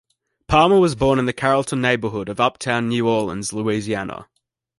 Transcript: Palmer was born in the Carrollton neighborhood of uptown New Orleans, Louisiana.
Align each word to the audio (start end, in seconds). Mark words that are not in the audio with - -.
Palmer 0.47 0.79
was 0.79 0.95
born 0.95 1.19
in 1.19 1.27
the 1.27 1.31
Carrollton 1.31 1.79
neighborhood 1.79 2.27
of 2.27 2.39
uptown 2.39 2.87
New 2.87 3.07
Orleans, 3.07 3.53
Louisiana. 3.53 4.27